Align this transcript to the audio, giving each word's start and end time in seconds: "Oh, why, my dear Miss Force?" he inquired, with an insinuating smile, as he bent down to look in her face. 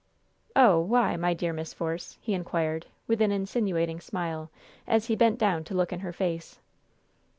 "Oh, 0.55 0.79
why, 0.79 1.15
my 1.15 1.35
dear 1.35 1.53
Miss 1.53 1.75
Force?" 1.75 2.17
he 2.21 2.33
inquired, 2.33 2.87
with 3.05 3.21
an 3.21 3.31
insinuating 3.31 3.99
smile, 3.99 4.49
as 4.87 5.05
he 5.05 5.15
bent 5.15 5.37
down 5.37 5.63
to 5.65 5.75
look 5.75 5.93
in 5.93 5.99
her 5.99 6.11
face. 6.11 6.57